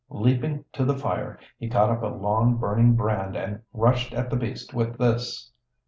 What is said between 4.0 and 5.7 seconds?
at the beast with this.